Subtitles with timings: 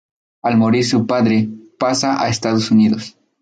[0.41, 1.47] Al morir su padre,
[1.77, 3.15] pasa a Estados Unidos.